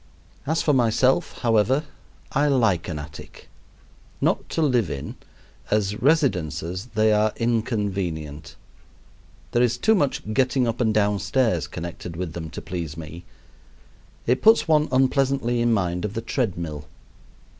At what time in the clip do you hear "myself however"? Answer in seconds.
0.73-1.83